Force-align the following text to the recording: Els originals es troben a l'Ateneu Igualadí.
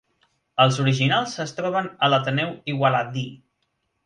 Els 0.63 0.79
originals 0.83 1.35
es 1.43 1.53
troben 1.59 1.91
a 2.09 2.13
l'Ateneu 2.15 2.51
Igualadí. 2.75 3.29